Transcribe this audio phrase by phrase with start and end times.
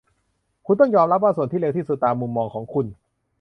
[0.65, 2.85] คุณต้องยอมรับว่าส่วนที่เลวที่สุดตามมุมมองของคุณ